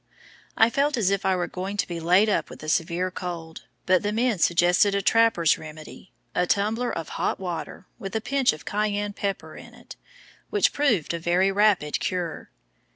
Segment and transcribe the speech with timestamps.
[0.57, 3.65] I felt as if I were going to be laid up with a severe cold,
[3.85, 8.51] but the men suggested a trapper's remedy a tumbler of hot water, with a pinch
[8.51, 9.97] of cayenne pepper in it
[10.49, 12.49] which proved a very rapid cure.